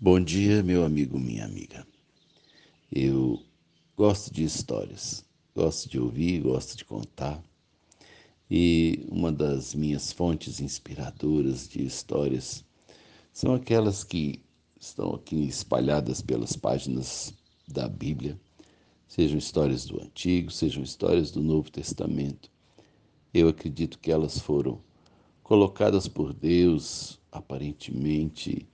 [0.00, 1.86] Bom dia, meu amigo, minha amiga.
[2.90, 3.40] Eu
[3.96, 5.24] gosto de histórias,
[5.54, 7.42] gosto de ouvir, gosto de contar.
[8.50, 12.64] E uma das minhas fontes inspiradoras de histórias
[13.32, 14.42] são aquelas que
[14.78, 17.32] estão aqui espalhadas pelas páginas
[17.66, 18.38] da Bíblia,
[19.06, 22.50] sejam histórias do Antigo, sejam histórias do Novo Testamento.
[23.32, 24.80] Eu acredito que elas foram
[25.42, 28.68] colocadas por Deus, aparentemente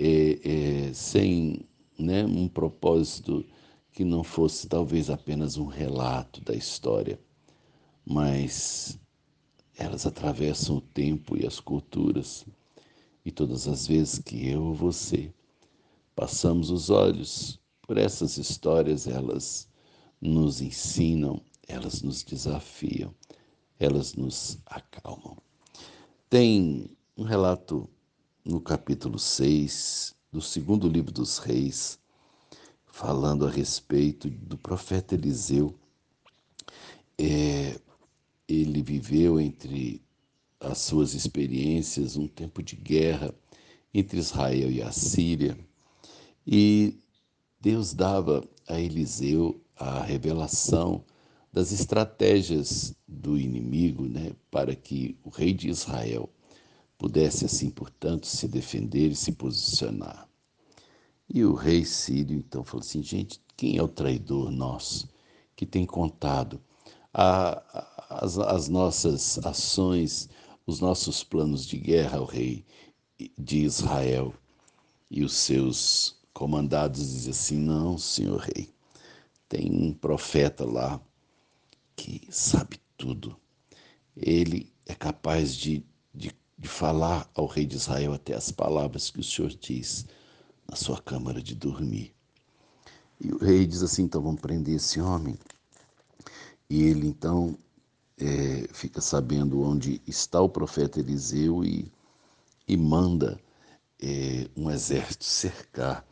[0.00, 0.59] é, é,
[0.94, 1.66] sem
[1.98, 3.44] né, um propósito
[3.92, 7.20] que não fosse talvez apenas um relato da história,
[8.04, 8.98] mas
[9.76, 12.46] elas atravessam o tempo e as culturas.
[13.24, 15.32] E todas as vezes que eu ou você
[16.14, 19.68] passamos os olhos por essas histórias, elas
[20.20, 23.14] nos ensinam, elas nos desafiam,
[23.78, 25.36] elas nos acalmam.
[26.28, 27.88] Tem um relato
[28.44, 31.98] no capítulo 6 do segundo livro dos Reis,
[32.86, 35.74] falando a respeito do profeta Eliseu.
[37.18, 37.78] É,
[38.48, 40.02] ele viveu entre
[40.60, 43.34] as suas experiências um tempo de guerra
[43.92, 45.58] entre Israel e a Síria,
[46.46, 46.98] e
[47.60, 51.04] Deus dava a Eliseu a revelação
[51.52, 56.30] das estratégias do inimigo né, para que o rei de Israel
[57.00, 60.28] pudesse, assim, portanto, se defender e se posicionar.
[61.32, 65.08] E o rei Sírio então falou assim: gente, quem é o traidor nosso
[65.56, 66.60] que tem contado
[67.14, 67.62] a,
[68.10, 70.28] as, as nossas ações,
[70.66, 72.66] os nossos planos de guerra ao rei
[73.38, 74.34] de Israel?
[75.10, 78.68] E os seus comandados dizem assim: não, senhor rei,
[79.48, 81.00] tem um profeta lá
[81.96, 83.34] que sabe tudo.
[84.14, 85.82] Ele é capaz de,
[86.60, 90.04] de falar ao rei de Israel até as palavras que o Senhor diz
[90.68, 92.14] na sua câmara de dormir.
[93.18, 95.38] E o rei diz assim: então vamos prender esse homem.
[96.68, 97.56] E ele então
[98.18, 101.90] é, fica sabendo onde está o profeta Eliseu e,
[102.68, 103.40] e manda
[103.98, 106.06] é, um exército cercar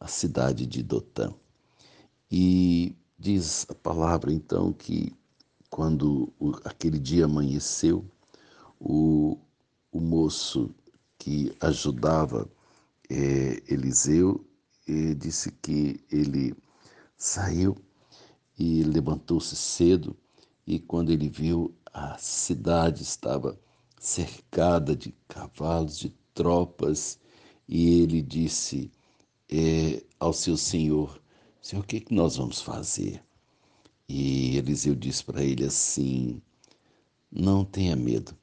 [0.00, 1.34] a cidade de Dotã.
[2.30, 5.12] E diz a palavra então que
[5.68, 6.32] quando
[6.64, 8.04] aquele dia amanheceu,
[8.80, 9.38] o,
[9.92, 10.74] o moço
[11.18, 12.50] que ajudava
[13.08, 14.44] é, Eliseu
[15.16, 16.54] disse que ele
[17.16, 17.76] saiu
[18.58, 20.16] e levantou-se cedo
[20.66, 23.58] e quando ele viu a cidade estava
[24.00, 27.20] cercada de cavalos, de tropas,
[27.68, 28.90] e ele disse
[29.48, 31.20] é, ao seu senhor:
[31.60, 33.22] Senhor, o que, é que nós vamos fazer?
[34.08, 36.42] E Eliseu disse para ele assim:
[37.30, 38.36] Não tenha medo,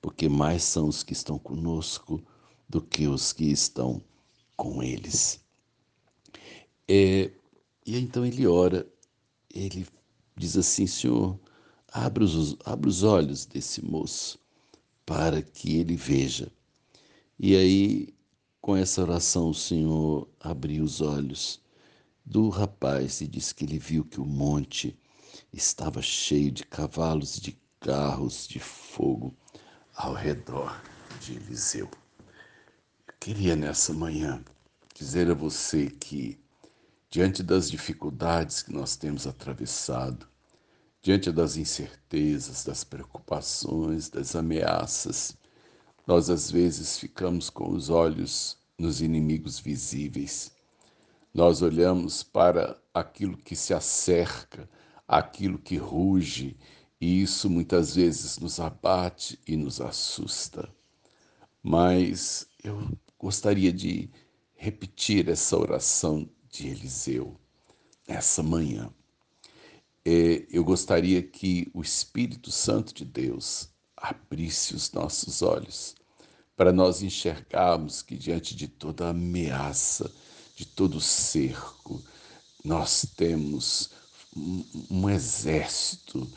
[0.00, 2.22] porque mais são os que estão conosco
[2.68, 4.02] do que os que estão
[4.56, 5.40] com eles.
[6.88, 7.30] É,
[7.86, 8.86] e então ele ora,
[9.52, 9.86] ele
[10.36, 11.38] diz assim: Senhor,
[11.88, 14.38] abre os, abre os olhos desse moço
[15.04, 16.50] para que ele veja.
[17.38, 18.14] E aí,
[18.60, 21.60] com essa oração, o Senhor abriu os olhos
[22.24, 24.96] do rapaz e disse que ele viu que o monte
[25.52, 29.34] estava cheio de cavalos de carros de fogo
[29.94, 30.80] ao redor
[31.20, 31.88] de Eliseu.
[33.06, 34.42] Eu queria nessa manhã
[34.94, 36.38] dizer a você que,
[37.10, 40.26] diante das dificuldades que nós temos atravessado,
[41.02, 45.36] diante das incertezas, das preocupações, das ameaças,
[46.06, 50.52] nós às vezes ficamos com os olhos nos inimigos visíveis.
[51.32, 54.68] Nós olhamos para aquilo que se acerca,
[55.06, 56.56] aquilo que ruge
[57.00, 60.68] e isso muitas vezes nos abate e nos assusta.
[61.62, 64.10] Mas eu gostaria de
[64.54, 67.36] repetir essa oração de Eliseu
[68.06, 68.92] nessa manhã.
[70.04, 75.94] É, eu gostaria que o Espírito Santo de Deus abrisse os nossos olhos
[76.56, 80.12] para nós enxergarmos que diante de toda ameaça,
[80.54, 82.02] de todo cerco,
[82.62, 83.90] nós temos
[84.36, 86.30] um, exército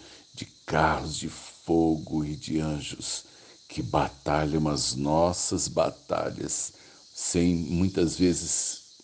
[0.65, 3.25] carros de fogo e de anjos
[3.67, 6.73] que batalham as nossas batalhas
[7.13, 8.97] sem muitas vezes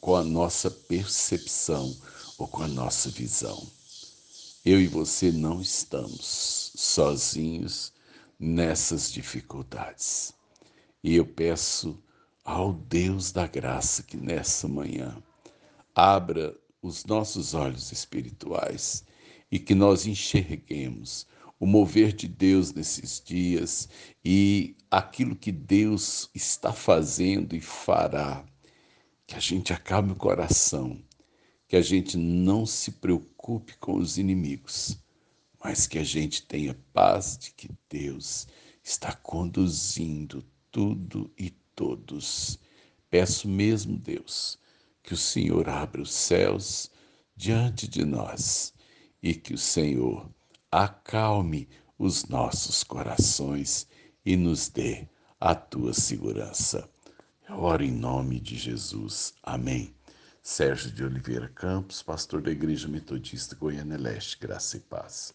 [0.00, 1.96] com a nossa percepção
[2.38, 3.66] ou com a nossa visão.
[4.64, 7.92] Eu e você não estamos sozinhos
[8.38, 10.34] nessas dificuldades.
[11.02, 11.98] E eu peço
[12.44, 15.16] ao Deus da graça que nessa manhã
[15.94, 19.04] abra os nossos olhos espirituais
[19.50, 21.26] e que nós enxerguemos
[21.58, 23.88] o mover de Deus nesses dias
[24.24, 28.44] e aquilo que Deus está fazendo e fará
[29.26, 31.02] que a gente acalme o coração,
[31.68, 34.98] que a gente não se preocupe com os inimigos,
[35.62, 38.48] mas que a gente tenha paz de que Deus
[38.82, 42.58] está conduzindo tudo e todos.
[43.10, 44.58] Peço mesmo, Deus,
[45.02, 46.90] que o Senhor abra os céus
[47.36, 48.72] diante de nós
[49.22, 50.28] e que o Senhor
[50.70, 51.68] acalme
[51.98, 53.86] os nossos corações
[54.24, 55.06] e nos dê
[55.38, 56.88] a tua segurança.
[57.48, 59.34] Eu oro em nome de Jesus.
[59.42, 59.94] Amém.
[60.42, 65.28] Sérgio de Oliveira Campos, pastor da Igreja Metodista Goiânia Leste, graça e paz.